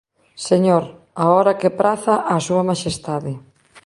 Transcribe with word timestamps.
Señor, 0.47 0.83
a 1.23 1.25
hora 1.33 1.57
que 1.59 1.75
praza 1.79 2.15
á 2.33 2.35
súa 2.47 2.63
maxestade. 2.69 3.33